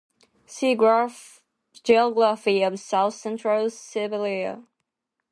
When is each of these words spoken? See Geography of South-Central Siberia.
See 0.47 0.75
Geography 1.83 2.63
of 2.63 2.79
South-Central 2.79 3.69
Siberia. 3.69 4.63